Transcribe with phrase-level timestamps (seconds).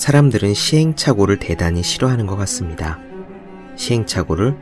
[0.00, 2.98] 사람들은 시행착오를 대단히 싫어하는 것 같습니다.
[3.76, 4.56] 시행착오를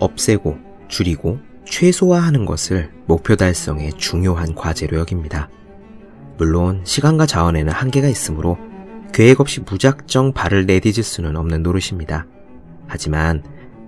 [0.00, 5.48] 없애고 줄이고 최소화하는 것을 목표 달성의 중요한 과제로 여깁니다.
[6.38, 8.58] 물론 시간과 자원에는 한계가 있으므로
[9.12, 12.26] 계획 없이 무작정 발을 내디딜 수는 없는 노릇입니다.
[12.88, 13.44] 하지만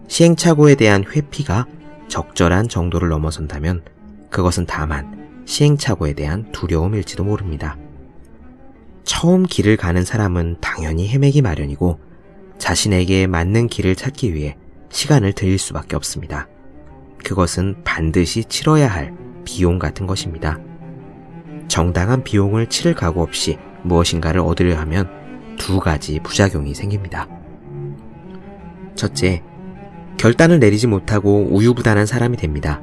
[0.06, 1.66] 시행착오에 대한 회피가
[2.06, 3.82] 적절한 정도를 넘어선다면
[4.30, 7.76] 그것은 다만 시행착오에 대한 두려움일지도 모릅니다.
[9.04, 11.98] 처음 길을 가는 사람은 당연히 헤매기 마련이고
[12.58, 14.56] 자신에게 맞는 길을 찾기 위해
[14.90, 16.48] 시간을 들일 수밖에 없습니다.
[17.24, 20.58] 그것은 반드시 치러야 할 비용 같은 것입니다.
[21.68, 25.08] 정당한 비용을 치를 각오 없이 무엇인가를 얻으려 하면
[25.58, 27.28] 두 가지 부작용이 생깁니다.
[28.94, 29.42] 첫째,
[30.18, 32.82] 결단을 내리지 못하고 우유부단한 사람이 됩니다.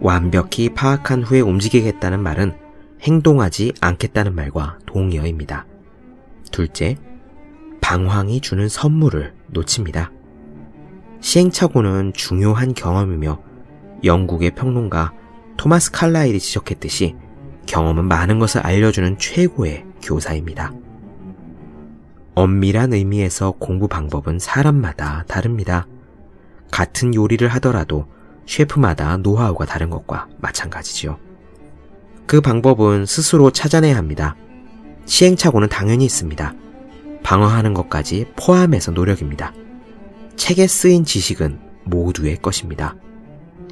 [0.00, 2.63] 완벽히 파악한 후에 움직이겠다는 말은
[3.04, 5.66] 행동하지 않겠다는 말과 동의어입니다.
[6.50, 6.96] 둘째,
[7.82, 10.10] 방황이 주는 선물을 놓칩니다.
[11.20, 13.42] 시행착오는 중요한 경험이며
[14.04, 15.12] 영국의 평론가
[15.58, 17.14] 토마스 칼라일이 지적했듯이
[17.66, 20.72] 경험은 많은 것을 알려주는 최고의 교사입니다.
[22.34, 25.86] 엄밀한 의미에서 공부 방법은 사람마다 다릅니다.
[26.70, 28.06] 같은 요리를 하더라도
[28.46, 31.23] 셰프마다 노하우가 다른 것과 마찬가지지요.
[32.26, 34.36] 그 방법은 스스로 찾아내야 합니다.
[35.06, 36.54] 시행착오는 당연히 있습니다.
[37.22, 39.52] 방어하는 것까지 포함해서 노력입니다.
[40.36, 42.96] 책에 쓰인 지식은 모두의 것입니다.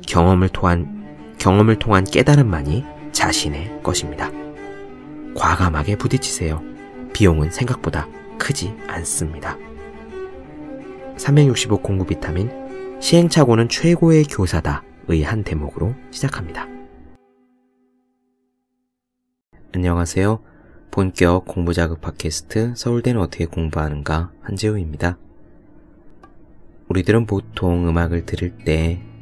[0.07, 4.31] 경험을 통한, 경험을 통한 깨달음만이 자신의 것입니다.
[5.35, 6.63] 과감하게 부딪히세요.
[7.13, 8.09] 비용은 생각보다
[8.39, 9.57] 크지 않습니다.
[11.17, 12.51] 365 공부 비타민
[13.01, 16.67] 시행착오는 최고의 교사다 의 한 대목으로 시작합니다.
[19.75, 20.41] 안녕하세요.
[20.91, 25.17] 본격 공부자극 팟캐스트 서울대는 어떻게 공부하는가 한재우입니다.
[26.89, 29.13] 우리들은 보통 음악을 들을 때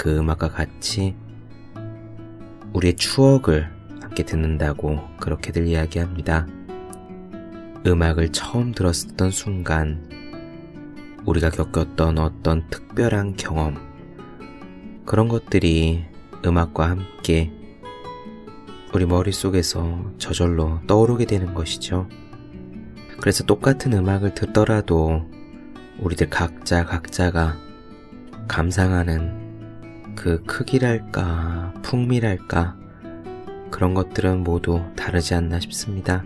[0.00, 1.14] 그 음악과 같이
[2.72, 3.70] 우리의 추억을
[4.00, 6.46] 함께 듣는다고 그렇게들 이야기합니다.
[7.86, 10.08] 음악을 처음 들었었던 순간
[11.26, 13.76] 우리가 겪었던 어떤 특별한 경험
[15.04, 16.06] 그런 것들이
[16.46, 17.52] 음악과 함께
[18.92, 22.08] 우리 머릿속에서 저절로 떠오르게 되는 것이죠.
[23.20, 25.22] 그래서 똑같은 음악을 듣더라도
[26.00, 27.56] 우리들 각자 각자가
[28.48, 32.76] 감상하는 그 크기랄까, 풍미랄까,
[33.70, 36.24] 그런 것들은 모두 다르지 않나 싶습니다.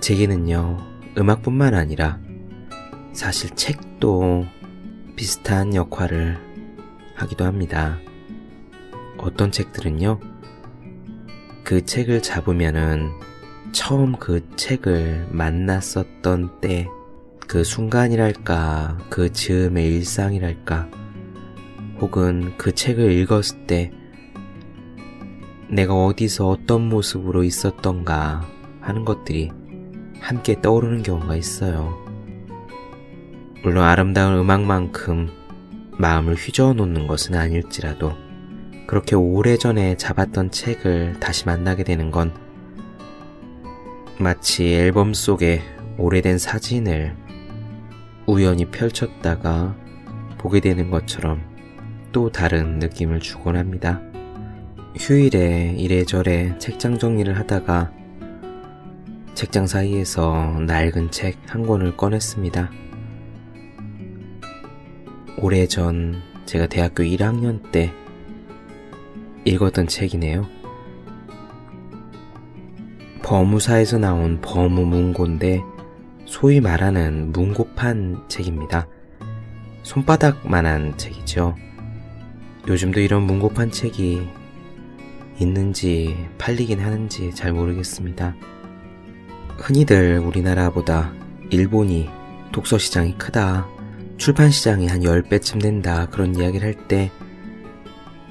[0.00, 0.78] 제게는요,
[1.18, 2.18] 음악뿐만 아니라
[3.12, 4.46] 사실 책도
[5.14, 6.38] 비슷한 역할을
[7.14, 7.98] 하기도 합니다.
[9.18, 10.18] 어떤 책들은요,
[11.64, 13.10] 그 책을 잡으면은
[13.72, 16.86] 처음 그 책을 만났었던 때,
[17.48, 20.90] 그 순간이랄까, 그 즈음의 일상이랄까,
[22.00, 23.90] 혹은 그 책을 읽었을 때
[25.70, 28.46] 내가 어디서 어떤 모습으로 있었던가
[28.82, 29.50] 하는 것들이
[30.20, 31.98] 함께 떠오르는 경우가 있어요.
[33.62, 35.30] 물론 아름다운 음악만큼
[35.98, 38.23] 마음을 휘저어 놓는 것은 아닐지라도
[38.86, 42.32] 그렇게 오래전에 잡았던 책을 다시 만나게 되는 건
[44.18, 45.62] 마치 앨범 속에
[45.98, 47.16] 오래된 사진을
[48.26, 49.74] 우연히 펼쳤다가
[50.38, 51.42] 보게 되는 것처럼
[52.12, 54.00] 또 다른 느낌을 주곤 합니다.
[54.96, 57.92] 휴일에 이래저래 책장 정리를 하다가
[59.34, 62.68] 책장 사이에서 낡은 책 한 권을 꺼냈습니다.
[65.38, 67.92] 오래전 제가 대학교 1학년 때
[69.44, 70.46] 읽었던 책이네요.
[73.22, 75.62] 범우사에서 나온 범우 문고인데
[76.26, 78.86] 소위 말하는 문고판 책입니다.
[79.82, 81.54] 손바닥만한 책이죠.
[82.66, 84.26] 요즘도 이런 문고판 책이
[85.38, 88.34] 있는지 팔리긴 하는지 잘 모르겠습니다.
[89.56, 91.12] 흔히들 우리나라보다
[91.50, 92.08] 일본이
[92.52, 93.66] 독서 시장이 크다,
[94.16, 97.10] 출판 시장이 한 10배쯤 된다 그런 이야기를 할 때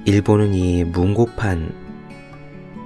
[0.05, 1.73] 일본은 이 문고판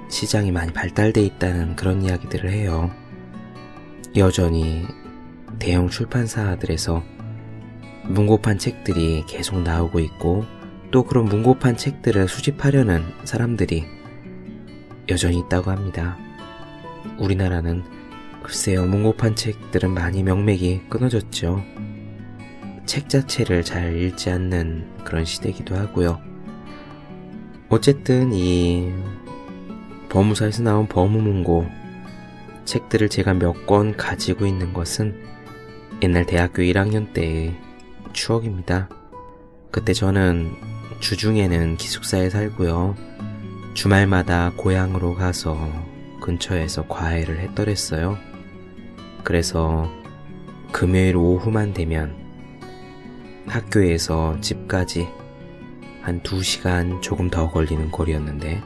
[0.08, 2.92] 시장이 많이 발달돼 있다는 그런 이야기들을 해요.
[4.16, 4.86] 여전히
[5.58, 7.02] 대형 출판사들에서
[8.04, 10.44] 문고판 책들이 계속 나오고 있고
[10.92, 13.84] 또 그런 문고판 책들을 수집하려는 사람들이
[15.08, 16.16] 여전히 있다고 합니다.
[17.18, 17.82] 우리나라는
[18.44, 21.64] 글쎄요, 문고판 책들은 많이 명맥이 끊어졌죠.
[22.86, 26.27] 책 자체를 잘 읽지 않는 그런 시대이기도 하고요.
[27.70, 28.92] 어쨌든 이
[30.08, 31.66] 법무사에서 나온 법무문고
[32.64, 35.22] 책들을 제가 몇 권 가지고 있는 것은
[36.02, 37.54] 옛날 대학교 1학년 때의
[38.12, 38.88] 추억입니다.
[39.70, 40.50] 그때 저는
[41.00, 42.96] 주중에는 기숙사에 살고요.
[43.74, 45.56] 주말마다 고향으로 가서
[46.22, 48.16] 근처에서 과외를 했더랬어요.
[49.24, 49.90] 그래서
[50.72, 52.16] 금요일 오후만 되면
[53.46, 55.08] 학교에서 집까지
[56.02, 58.62] 한 2시간 조금 더 걸리는 거리였는데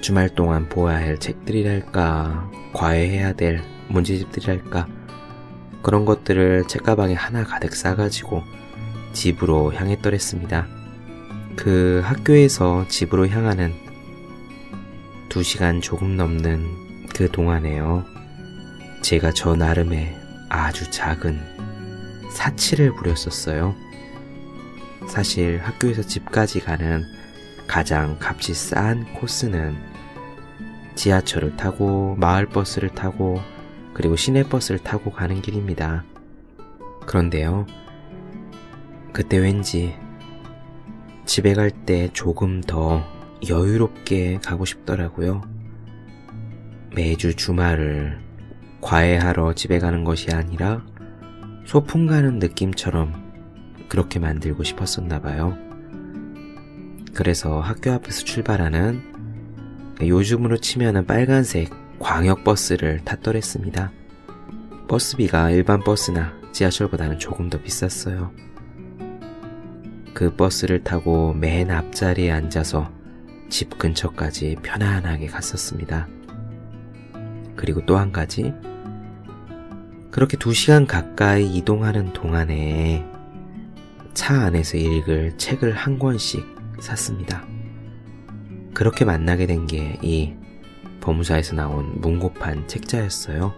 [0.00, 4.86] 주말 동안 보아야 할 책들이랄까, 과외해야 될 문제집들이랄까,
[5.82, 8.42] 그런 것들을 책가방에 하나 가득 싸가지고
[9.12, 10.66] 집으로 향했더랬습니다.
[11.56, 13.72] 그 학교에서 집으로 향하는
[15.28, 18.04] 2시간 조금 넘는 그 동안에요.
[19.02, 20.16] 제가 저 나름의
[20.48, 21.38] 아주 작은
[22.30, 23.74] 사치를 부렸었어요.
[25.08, 27.04] 사실 학교에서 집까지 가는
[27.66, 29.76] 가장 값이 싼 코스는
[30.94, 33.40] 지하철을 타고 마을버스를 타고
[33.94, 36.04] 그리고 시내버스를 타고 가는 길입니다.
[37.06, 37.66] 그런데요,
[39.12, 39.94] 그때 왠지
[41.24, 43.02] 집에 갈 때 조금 더
[43.48, 45.42] 여유롭게 가고 싶더라고요.
[46.94, 48.18] 매주 주말을
[48.80, 50.84] 과외하러 집에 가는 것이 아니라
[51.66, 53.25] 소풍 가는 느낌처럼
[53.88, 55.56] 그렇게 만들고 싶었었나 봐요.
[57.14, 59.00] 그래서 학교 앞에서 출발하는
[60.02, 63.90] 요즘으로 치면은 빨간색 광역버스를 탔더랬습니다.
[64.88, 68.32] 버스비가 일반 버스나 지하철보다는 조금 더 비쌌어요.
[70.14, 72.90] 그 버스를 타고 맨 앞자리에 앉아서
[73.48, 76.08] 집 근처까지 편안하게 갔었습니다.
[77.54, 78.52] 그리고 또 한 가지,
[80.10, 83.15] 그렇게 두 시간 가까이 이동하는 동안에
[84.16, 86.42] 차 안에서 읽을 책을 한 권씩
[86.80, 87.46] 샀습니다.
[88.74, 90.32] 그렇게 만나게 된 게 이
[91.02, 93.52] 법무사에서 나온 문고판 책자였어요.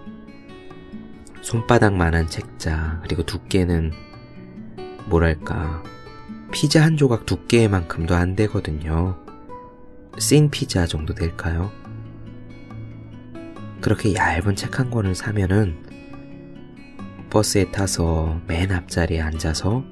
[1.43, 3.93] 손바닥만한 책자, 그리고 두께는
[5.07, 5.83] 뭐랄까,
[6.53, 9.17] 피자 한 조각 두께만큼도 안 되거든요.
[10.19, 11.71] 씬 피자 정도 될까요?
[13.81, 15.87] 그렇게 얇은 책 한 권을 사면은
[17.31, 19.85] 버스에 타서 맨 앞자리에 앉아서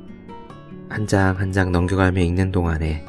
[0.89, 3.05] 한 장 한 장 넘겨가며 읽는 동안에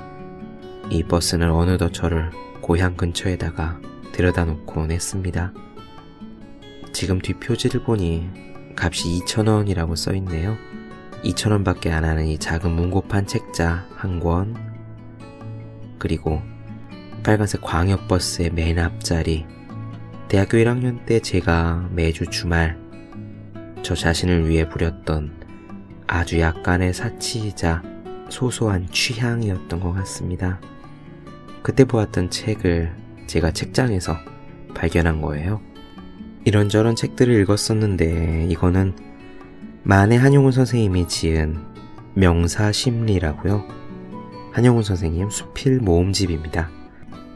[0.89, 2.31] 이 버스는 어느덧 저를
[2.61, 3.79] 고향 근처에다가
[4.11, 5.53] 들여다 놓곤 했습니다.
[6.91, 8.29] 지금 뒷표지를 보니
[8.75, 10.57] 값이 2,000원이라고 써 있네요.
[11.23, 14.55] 2,000원밖에 안 하는 이 작은 문고판 책자 한 권,
[15.99, 16.41] 그리고
[17.23, 19.45] 빨간색 광역버스의 맨 앞자리,
[20.27, 22.77] 대학교 1학년 때 제가 매주 주말
[23.83, 25.46] 저 자신을 위해 부렸던
[26.07, 27.83] 아주 약간의 사치이자
[28.29, 30.59] 소소한 취향이었던 것 같습니다.
[31.61, 32.91] 그때 보았던 책을
[33.27, 34.17] 제가 책장에서
[34.73, 35.61] 발견한 거예요.
[36.45, 38.93] 이런저런 책들을 읽었었는데 이거는
[39.83, 41.57] 만해 한용운 선생님이 지은
[42.13, 43.65] 명사심리라고요.
[44.53, 46.69] 한용운 선생님 수필 모음집입니다.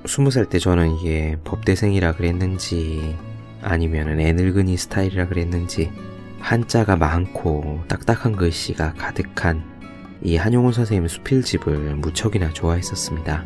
[0.05, 3.15] 스무 살 때 저는 이게 법대생이라 그랬는지
[3.61, 5.91] 아니면 애늙은이 스타일이라 그랬는지
[6.41, 9.63] 한자가 많고 딱딱한 글씨가 가득한
[10.21, 13.45] 이 한용운 선생님 수필집을 무척이나 좋아했었습니다.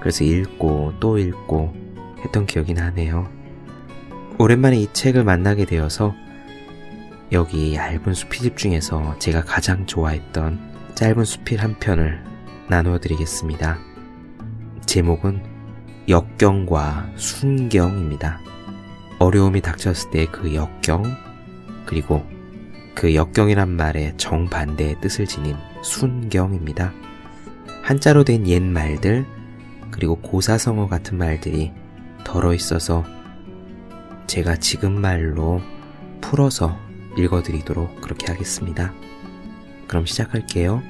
[0.00, 1.74] 그래서 읽고 또 읽고
[2.24, 3.28] 했던 기억이 나네요.
[4.38, 6.14] 오랜만에 이 책을 만나게 되어서
[7.32, 10.58] 여기 얇은 수필집 중에서 제가 가장 좋아했던
[10.94, 12.24] 짧은 수필 한 편을
[12.68, 13.78] 나누어 드리겠습니다.
[14.86, 15.42] 제목은
[16.08, 18.40] 역경과 순경입니다.
[19.18, 21.04] 어려움이 닥쳤을 때 그 역경,
[21.90, 22.24] 그리고
[22.94, 26.92] 그 역경이란 말의 정반대의 뜻을 지닌 순경입니다.
[27.82, 29.26] 한자로 된 옛 말들,
[29.90, 31.72] 그리고 고사성어 같은 말들이
[32.22, 33.04] 덜어 있어서
[34.28, 35.60] 제가 지금 말로
[36.20, 36.78] 풀어서
[37.18, 38.92] 읽어드리도록 그렇게 하겠습니다.
[39.88, 40.80] 그럼 시작할게요.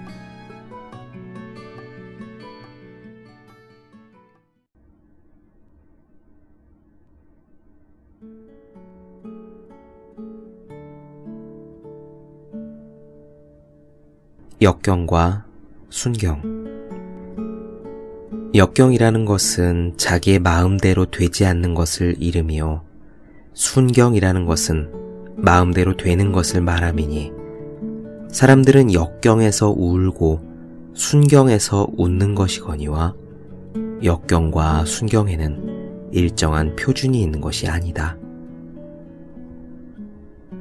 [14.63, 15.47] 역경과
[15.89, 16.43] 순경
[18.55, 22.83] 역경이라는 것은 자기의 마음대로 되지 않는 것을 이름이요.
[23.55, 24.91] 순경이라는 것은
[25.37, 27.33] 마음대로 되는 것을 말함이니
[28.29, 33.15] 사람들은 역경에서 울고 순경에서 웃는 것이거니와
[34.05, 38.19] 역경과 순경에는 일정한 표준이 있는 것이 아니다.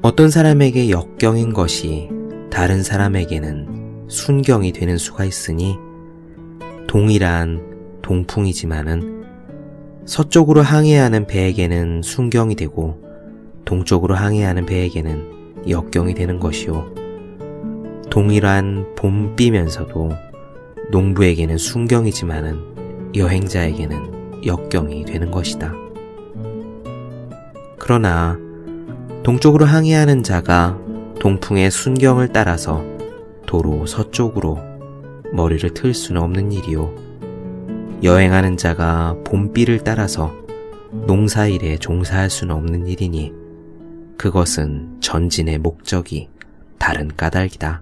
[0.01, 2.07] 어떤 사람에게 역경인 것이
[2.49, 3.78] 다른 사람에게는
[4.09, 5.77] 순경이 되는 수가 있으니
[6.87, 9.23] 동일한 동풍이지만은
[10.05, 12.99] 서쪽으로 항해하는 배에게는 순경이 되고
[13.65, 16.91] 동쪽으로 항해하는 배에게는 역경이 되는 것이요.
[18.09, 20.09] 동일한 봄비면서도
[20.89, 25.71] 농부에게는 순경이지만은 여행자에게는 역경이 되는 것이다.
[27.77, 28.39] 그러나
[29.21, 30.79] 동쪽으로 항해하는 자가
[31.19, 32.83] 동풍의 순경을 따라서
[33.49, 34.59] 도로 서쪽으로
[35.33, 36.93] 머리를 틀 수는 없는 일이요.
[38.03, 40.31] 여행하는 자가 봄비를 따라서
[40.91, 43.33] 농사일에 종사할 수는 없는 일이니
[44.17, 46.29] 그것은 전진의 목적이
[46.77, 47.81] 다른 까닭이다.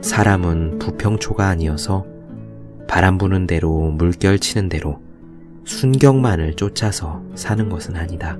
[0.00, 2.06] 사람은 부평초가 아니어서
[2.88, 5.02] 바람 부는 대로 물결 치는 대로
[5.66, 8.38] 순경만을 쫓아서 사는 것은 아니다.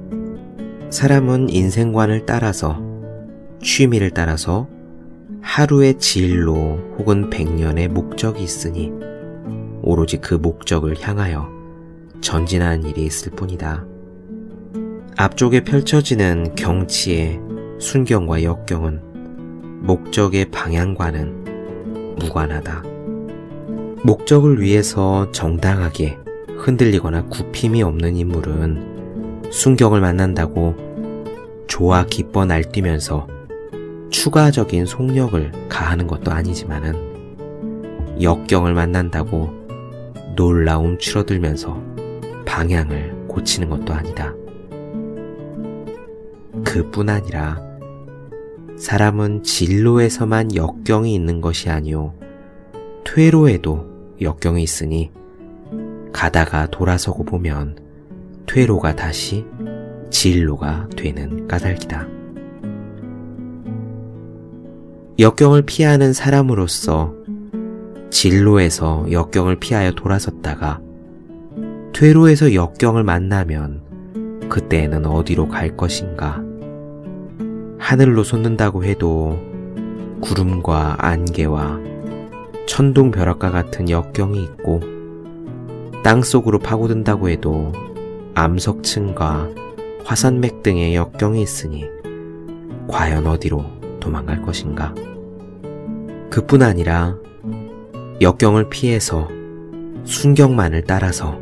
[0.89, 2.81] 사람은 인생관을 따라서
[3.61, 4.75] 취미를 따라서
[5.47, 8.93] 하루의 진로 혹은 백년의 목적이 있으니
[9.81, 11.49] 오로지 그 목적을 향하여
[12.21, 13.87] 전진하는 일이 있을 뿐이다.
[15.17, 17.41] 앞쪽에 펼쳐지는 경치의
[17.79, 22.83] 순경과 역경은 목적의 방향과는 무관하다.
[24.03, 26.19] 목적을 위해서 정당하게
[26.59, 30.75] 흔들리거나 굽힘이 없는 인물은 순경을 만난다고
[31.69, 33.36] 좋아 기뻐 날뛰면서
[34.11, 39.51] 추가적인 속력을 가하는 것도 아니지만은 역경을 만난다고
[40.35, 41.83] 놀라움 줄어들면서
[42.47, 44.35] 방향을 고치는 것도 아니다.
[46.65, 47.61] 그뿐 아니라
[48.79, 52.13] 사람은 진로에서만 역경이 있는 것이 아니오
[53.05, 53.87] 퇴로에도
[54.21, 55.11] 역경이 있으니
[56.13, 57.79] 가다가 돌아서고 보면
[58.47, 59.45] 퇴로가 다시
[60.11, 62.16] 진로가 되는 까닭이다.
[65.19, 67.15] 역경을 피하는 사람으로서
[68.11, 70.81] 진로에서 역경을 피하여 돌아섰다가
[71.95, 73.81] 퇴로에서 역경을 만나면
[74.51, 76.43] 그때에는 어디로 갈 것인가?
[77.79, 79.41] 하늘로 솟는다고 해도
[80.21, 81.81] 구름과 안개와
[82.67, 84.81] 천둥 벼락과 같은 역경이 있고
[86.05, 87.73] 땅 속으로 파고든다고 해도
[88.35, 89.49] 암석층과
[90.05, 91.87] 화산맥 등의 역경이 있으니
[92.87, 94.95] 과연 어디로 도망갈 것인가?
[96.31, 97.17] 그뿐 아니라
[98.21, 99.29] 역경을 피해서
[100.05, 101.39] 순경만을 따라서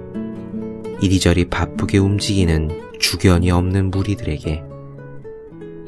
[1.00, 4.62] 이리저리 바쁘게 움직이는 주견이 없는 무리들에게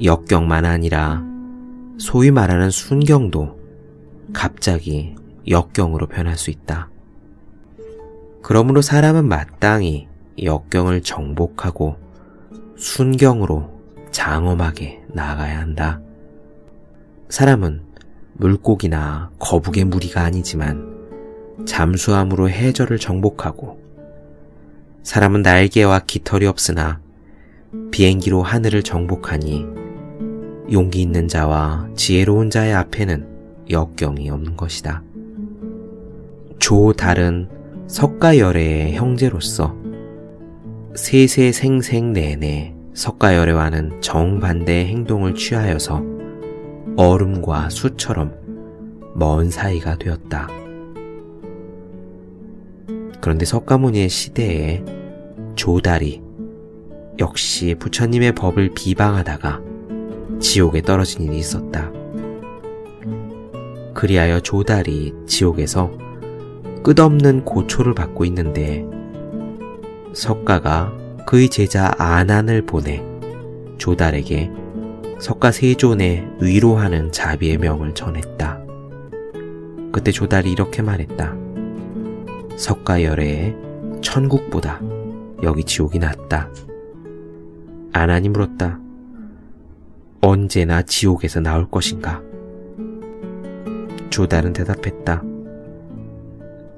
[0.02, 1.24] 역경만 아니라
[1.98, 3.58] 소위 말하는 순경도
[4.32, 5.14] 갑자기
[5.48, 6.90] 역경으로 변할 수 있다.
[8.42, 10.08] 그러므로 사람은 마땅히
[10.42, 11.96] 역경을 정복하고
[12.76, 13.70] 순경으로
[14.10, 16.00] 장엄하게 나아가야 한다.
[17.28, 17.80] 사람은
[18.34, 20.94] 물고기나 거북의 무리가 아니지만
[21.64, 23.80] 잠수함으로 해저를 정복하고
[25.02, 27.00] 사람은 날개와 깃털이 없으나
[27.90, 29.66] 비행기로 하늘을 정복하니
[30.72, 33.26] 용기 있는 자와 지혜로운 자의 앞에는
[33.70, 35.02] 역경이 없는 것이다.
[36.58, 37.48] 조 달은
[37.88, 39.76] 석가열애의 형제로서
[40.94, 46.15] 세세생생 내내 석가열애와는 정반대의 행동을 취하여서
[46.96, 48.34] 얼음과 수처럼
[49.14, 50.48] 먼 사이가 되었다.
[53.20, 54.84] 그런데 석가모니의 시대에
[55.56, 56.22] 조달이
[57.18, 59.60] 역시 부처님의 법을 비방하다가
[60.38, 61.90] 지옥에 떨어진 일이 있었다.
[63.94, 65.90] 그리하여 조달이 지옥에서
[66.82, 68.84] 끝없는 고초를 받고 있는데
[70.12, 70.92] 석가가
[71.26, 73.02] 그의 제자 아난을 보내
[73.78, 74.50] 조달에게
[75.18, 78.60] 석가 세존의 위로하는 자비의 명을 전했다.
[79.90, 81.34] 그때 조달이 이렇게 말했다.
[82.56, 83.56] 석가열애에
[84.02, 84.80] 천국보다
[85.42, 86.50] 여기 지옥이 낫다.
[87.92, 88.78] 아난이 물었다.
[90.20, 92.22] 언제나 지옥에서 나올 것인가?
[94.10, 95.22] 조달은 대답했다.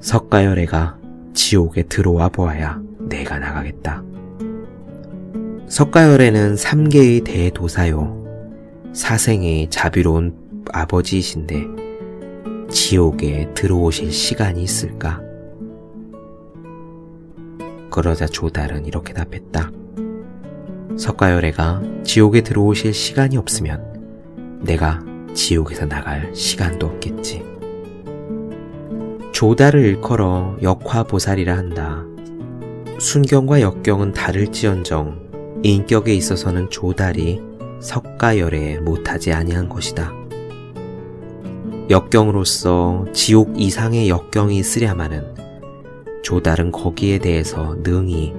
[0.01, 0.99] 석가열애가
[1.35, 4.05] 지옥에 들어와 보아야 내가 나가겠다.
[5.69, 8.18] 석가열애는 삼계의 대도사요.
[8.93, 11.67] 사생의 자비로운 아버지이신데
[12.71, 15.21] 지옥에 들어오실 시간이 있을까?
[17.91, 19.71] 그러자 조달은 이렇게 답했다.
[20.97, 25.01] 석가열애가 지옥에 들어오실 시간이 없으면 내가
[25.35, 27.45] 지옥에서 나갈 시간도 없겠지.
[29.33, 32.05] 조달을 일컬어 역화보살이라 한다.
[32.99, 37.41] 순경과 역경은 다를지언정 인격에 있어서는 조달이
[37.81, 40.13] 석가열에 못하지 아니한 것이다.
[41.91, 45.35] 역경으로서 지옥 이상의 역경이 있으랴마는
[46.23, 48.35] 조달은 거기에 대해서 능히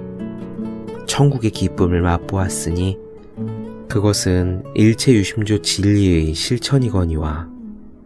[1.07, 2.99] 천국의 기쁨을 맛보았으니
[3.87, 7.49] 그것은 일체 유심조 진리의 실천이거니와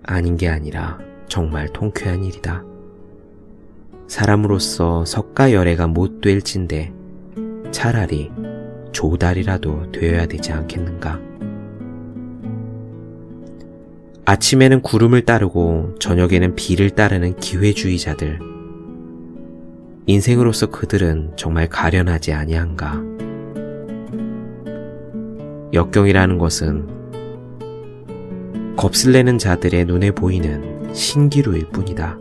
[0.03, 2.63] 아닌 게 아니라 정말 통쾌한 일이다.
[4.07, 6.93] 사람으로서 석가열애가 못 될진데
[7.71, 8.31] 차라리
[8.93, 11.19] 조달이라도 되어야 되지 않겠는가?
[14.25, 18.39] 아침에는 구름을 따르고 저녁에는 비를 따르는 기회주의자들.
[20.05, 23.03] 인생으로서 그들은 정말 가련하지 아니한가?
[25.73, 26.87] 역경이라는 것은
[28.77, 32.17] 겁슬내는 자들의 눈에 보이는 신기루일 뿐이다.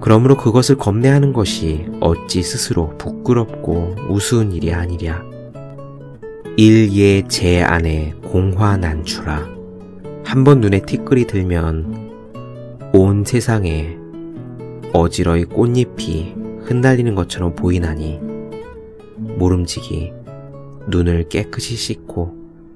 [0.00, 5.22] 그러므로 그것을 겁내하는 것이 어찌 스스로 부끄럽고 우스운 일이 아니랴.
[6.56, 9.46] 일예 제 안에 공화 난추라.
[10.24, 13.96] 한번 눈에 티끌이 들면 온 세상에
[14.92, 16.34] 어지러이 꽃잎이
[16.64, 18.18] 흩날리는 것처럼 보이나니
[19.16, 20.12] 모름지기
[20.88, 22.34] 눈을 깨끗이 씻고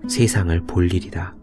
[0.09, 1.35] 세상을 볼 일이다.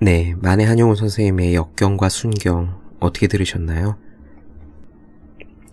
[0.00, 3.98] 네, 만해 한용우 선생님의 역경과 순경 어떻게 들으셨나요?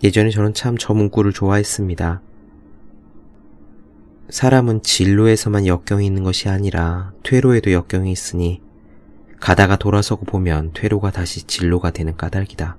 [0.03, 2.21] 예전에 저는 참 저 문구를 좋아했습니다.
[4.29, 8.61] 사람은 진로에서만 역경이 있는 것이 아니라 퇴로에도 역경이 있으니
[9.39, 12.77] 가다가 돌아서고 보면 퇴로가 다시 진로가 되는 까닭이다.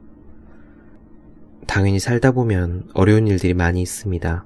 [1.66, 4.44] 당연히 살다 보면 어려운 일들이 많이 있습니다.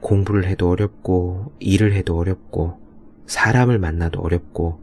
[0.00, 2.78] 공부를 해도 어렵고, 일을 해도 어렵고,
[3.26, 4.80] 사람을 만나도 어렵고,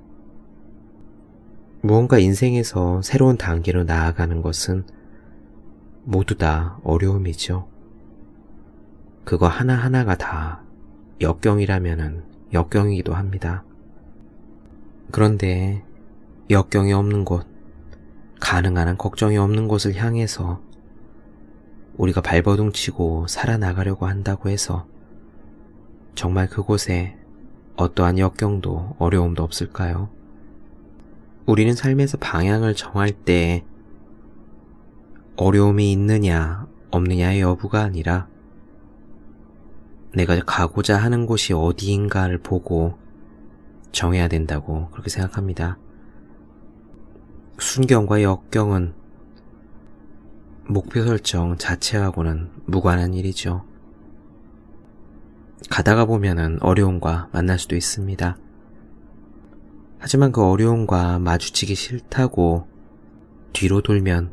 [1.82, 4.86] 무언가 인생에서 새로운 단계로 나아가는 것은
[6.04, 7.68] 모두 다 어려움이죠.
[9.24, 10.64] 그거 하나하나가 다
[11.22, 13.64] 역경이라면 역경이기도 합니다.
[15.12, 15.84] 그런데
[16.50, 17.46] 역경이 없는 곳,
[18.40, 20.62] 가능한 한 걱정이 없는 곳을 향해서
[21.98, 24.88] 우리가 발버둥 치고 살아나가려고 한다고 해서
[26.16, 27.18] 정말 그곳에
[27.76, 30.17] 어떠한 역경도 어려움도 없을까요?
[31.48, 33.64] 우리는 삶에서 방향을 정할 때
[35.38, 38.28] 어려움이 있느냐, 없느냐의 여부가 아니라
[40.14, 42.98] 내가 가고자 하는 곳이 어디인가를 보고
[43.94, 45.78] 정해야 된다고 그렇게 생각합니다.
[47.60, 48.94] 순경과 역경은
[50.68, 53.64] 목표 설정 자체하고는 무관한 일이죠.
[55.70, 58.38] 가다가 보면은 어려움과 만날 수도 있습니다.
[60.00, 62.68] 하지만 그 어려움과 마주치기 싫다고
[63.54, 64.32] 뒤로 돌면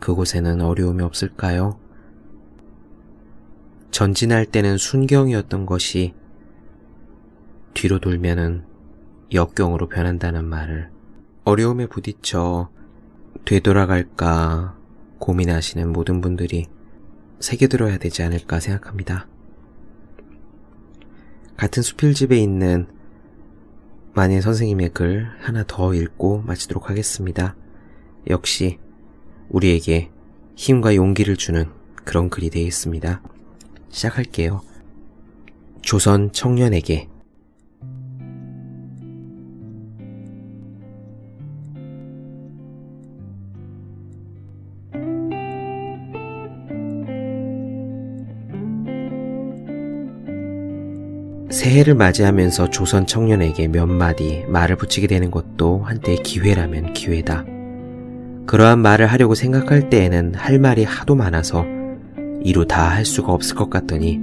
[0.00, 1.78] 그곳에는 어려움이 없을까요?
[3.90, 6.14] 전진할 때는 순경이었던 것이
[7.72, 8.64] 뒤로 돌면은
[9.32, 10.90] 역경으로 변한다는 말을
[11.44, 12.70] 어려움에 부딪혀
[13.44, 14.76] 되돌아갈까
[15.18, 16.66] 고민하시는 모든 분들이
[17.40, 19.26] 새겨들어야 되지 않을까 생각합니다.
[21.56, 22.88] 같은 수필집에 있는
[24.14, 27.56] 만일 선생님의 글 하나 더 읽고 마치도록 하겠습니다.
[28.30, 28.78] 역시
[29.48, 30.10] 우리에게
[30.54, 31.68] 힘과 용기를 주는
[32.04, 33.22] 그런 글이 되겠습니다.
[33.90, 34.62] 시작할게요.
[35.82, 37.08] 조선 청년에게
[51.64, 57.46] 새해를 맞이하면서 조선 청년에게 몇 마디 말을 붙이게 되는 것도 한때 기회라면 기회다.
[58.44, 61.64] 그러한 말을 하려고 생각할 때에는 할 말이 하도 많아서
[62.42, 64.20] 이루 다 할 수가 없을 것 같더니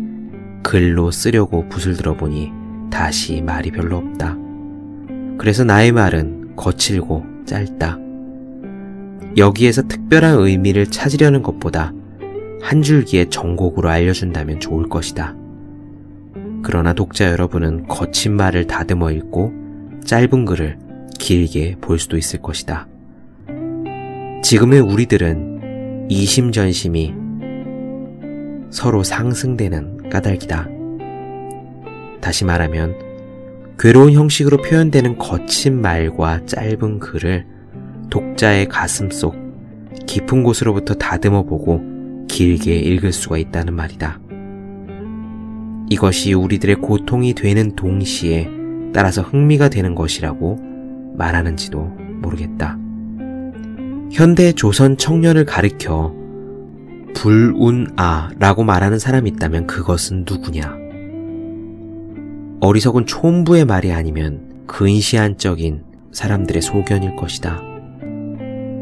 [0.62, 2.51] 글로 쓰려고 붓을 들어보니
[2.91, 4.38] 다시 말이 별로 없다.
[5.39, 7.97] 그래서 나의 말은 거칠고 짧다.
[9.38, 11.91] 여기에서 특별한 의미를 찾으려는 것보다
[12.62, 15.40] 한 줄기의 정곡으로 알려준다면 좋을 것이다.
[16.63, 19.54] 그러나 독자 여러분은 거친 말을 다듬어 읽고
[20.06, 20.78] 짧은 글을
[21.19, 22.88] 길게 볼 수도 있을 것이다.
[24.43, 27.13] 지금의 우리들은 이심전심이
[28.69, 30.67] 서로 상승되는 까닭이다.
[32.21, 32.95] 다시 말하면
[33.78, 37.45] 괴로운 형식으로 표현되는 거친 말과 짧은 글을
[38.10, 39.36] 독자의 가슴 속
[40.06, 41.82] 깊은 곳으로부터 다듬어 보고
[42.28, 44.20] 길게 읽을 수가 있다는 말이다.
[45.91, 48.49] 이것이 우리들의 고통이 되는 동시에
[48.93, 50.58] 따라서 흥미가 되는 것이라고
[51.17, 51.82] 말하는지도
[52.21, 52.77] 모르겠다.
[54.10, 56.15] 현대 조선 청년을 가리켜
[57.13, 60.77] 불운아라고 말하는 사람이 있다면 그것은 누구냐?
[62.62, 67.60] 어리석은 촌부의 말이 아니면 근시안적인 사람들의 소견일 것이다.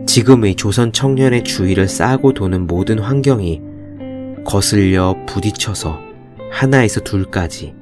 [0.05, 3.61] 지금의 조선 청년의 주위를 싸고 도는 모든 환경이
[4.45, 6.08] 거슬려 부딪혀서
[6.51, 7.73] 하나에서 둘까지,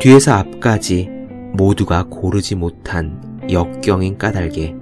[0.00, 1.08] 뒤에서 앞까지
[1.54, 4.74] 모두가 고르지 못한 역경인 까닭에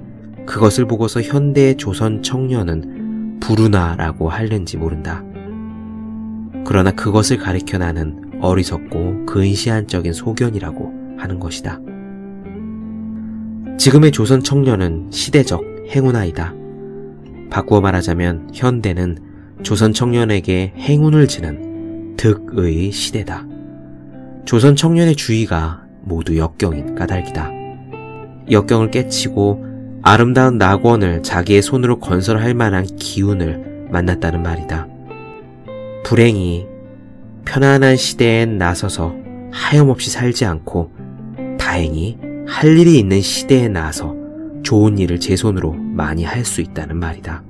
[0.47, 5.25] 그것을 보고서 현대의 조선 청년은 부르나라고 할는지 모른다.
[6.65, 11.81] 그러나 그것을 가리켜 나는 어리석고 근시안적인 소견이라고 하는 것이다.
[13.79, 16.55] 지금의 조선 청년은 시대적 행운아이다.
[17.51, 19.19] 바꾸어 말하자면 현대는
[19.63, 21.70] 조선 청년에게 행운을 지는
[22.21, 23.47] 득의 시대다.
[24.45, 27.51] 조선 청년의 주의가 모두 역경인 까닭이다.
[28.51, 29.65] 역경을 깨치고
[30.03, 34.87] 아름다운 낙원을 자기의 손으로 건설할 만한 기운을 만났다는 말이다.
[36.05, 36.67] 불행히
[37.47, 39.15] 편안한 시대엔 나서서
[39.51, 40.93] 하염없이 살지 않고
[41.59, 44.15] 다행히 할 일이 있는 시대에 나서
[44.63, 47.43] 좋은 일을 제 손으로 많이 할 수 있다는 말이다.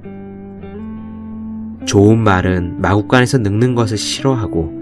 [1.87, 4.73] 좋은 말은 마국간에서 늙는 것을 싫어하고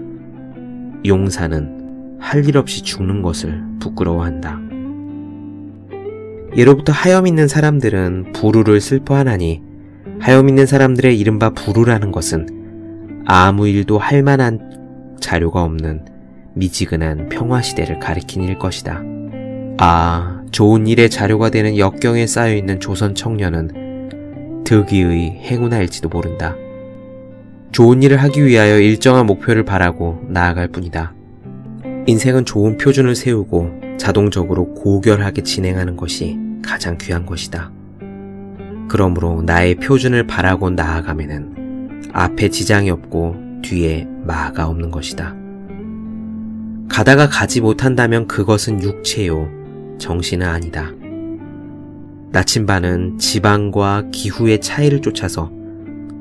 [1.05, 4.59] 용사는 할 일 없이 죽는 것을 부끄러워한다.
[6.57, 9.61] 예로부터 하염 있는 사람들은 부루를 슬퍼하나니
[10.19, 16.05] 하염 있는 사람들의 이른바 부루라는 것은 아무 일도 할 만한 자료가 없는
[16.55, 19.01] 미지근한 평화 시대를 가리킨 일 것이다.
[19.77, 26.55] 아, 좋은 일의 자료가 되는 역경에 쌓여 있는 조선 청년은 득이의 행운할지도 모른다.
[27.71, 31.13] 좋은 일을 하기 위하여 일정한 목표를 바라고 나아갈 뿐이다.
[32.07, 37.71] 인생은 좋은 표준을 세우고 자동적으로 고결하게 진행하는 것이 가장 귀한 것이다.
[38.87, 45.35] 그러므로 나의 표준을 바라고 나아가면은 앞에 지장이 없고 뒤에 마가 없는 것이다.
[46.89, 49.47] 가다가 가지 못한다면 그것은 육체요,
[49.99, 50.91] 정신은 아니다.
[52.31, 55.51] 나침반은 지방과 기후의 차이를 쫓아서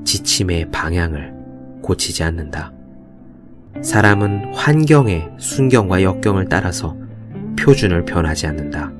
[0.04, 1.37] 지침의 방향을
[1.82, 2.72] 고치지 않는다.
[3.82, 6.96] 사람은 환경의 순경과 역경을 따라서
[7.58, 8.92] 표준을 변하지 않는다.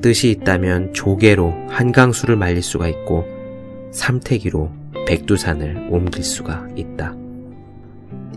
[0.00, 3.26] 뜻이 있다면 조개로 한강수를 말릴 수가 있고
[3.90, 4.70] 삼태기로
[5.06, 7.16] 백두산을 옮길 수가 있다.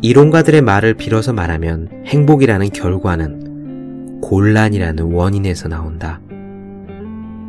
[0.01, 6.19] 이론가들의 말을 빌어서 말하면 행복이라는 결과는 곤란이라는 원인에서 나온다.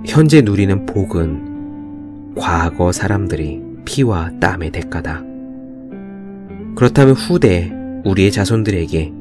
[0.05, 5.32] 현재 누리는 복은 과거 사람들이 피와 땀의 대가다.
[6.75, 7.73] 그렇다면 후대
[8.05, 9.13] 우리의 자손들에게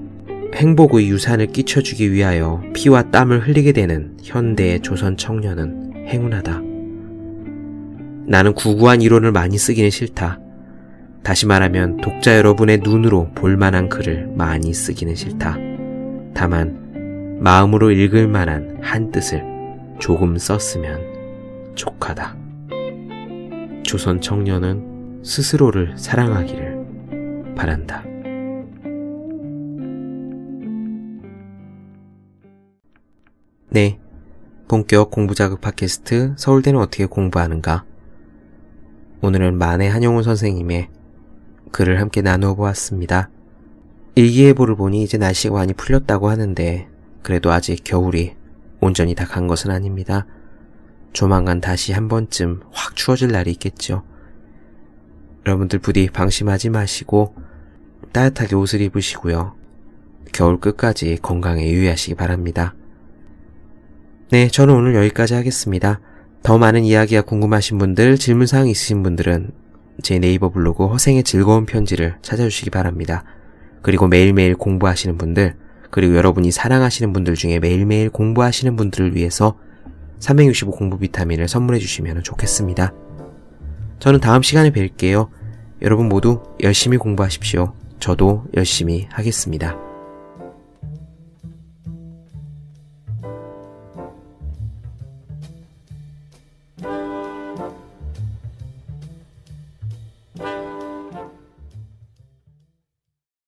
[0.55, 6.61] 행복의 유산을 끼쳐주기 위하여 피와 땀을 흘리게 되는 현대의 조선 청년은 행운하다.
[8.25, 10.39] 나는 구구한 이론을 많이 쓰기는 싫다.
[11.23, 15.57] 다시 말하면 독자 여러분의 눈으로 볼만한 글을 많이 쓰기는 싫다.
[16.33, 19.43] 다만 마음으로 읽을 만한 한 뜻을
[19.99, 22.35] 조금 썼으면 족하다.
[23.83, 26.70] 조선 청년은 스스로를 사랑하기를
[27.55, 28.03] 바란다.
[33.69, 33.99] 네.
[34.67, 37.83] 본격 공부자극 팟캐스트 서울대는 어떻게 공부하는가?
[39.21, 40.89] 오늘은 만해 한용운 선생님의
[41.71, 43.29] 글을 함께 나누어 보았습니다.
[44.15, 46.87] 일기예보를 보니 이제 날씨가 많이 풀렸다고 하는데
[47.21, 48.35] 그래도 아직 겨울이
[48.79, 50.25] 온전히 다 간 것은 아닙니다.
[51.13, 54.03] 조만간 다시 한 번쯤 확 추워질 날이 있겠죠.
[55.45, 57.35] 여러분들 부디 방심하지 마시고
[58.11, 59.55] 따뜻하게 옷을 입으시고요.
[60.33, 62.75] 겨울 끝까지 건강에 유의하시기 바랍니다.
[64.31, 65.99] 네, 저는 오늘 여기까지 하겠습니다.
[66.43, 69.51] 더 많은 이야기가 궁금하신 분들, 질문사항 있으신 분들은
[70.01, 73.23] 제 네이버 블로그 허생의 즐거운 편지를 찾아주시기 바랍니다.
[73.81, 75.55] 그리고 매일매일 공부하시는 분들,
[75.89, 79.57] 그리고 여러분이 사랑하시는 분들 중에 매일매일 공부하시는 분들을 위해서
[80.19, 82.93] 365 공부 비타민을 선물해 주시면 좋겠습니다.
[84.01, 85.29] 저는 다음 시간에 뵐게요.
[85.83, 87.73] 여러분 모두 열심히 공부하십시오.
[87.99, 89.90] 저도 열심히 하겠습니다.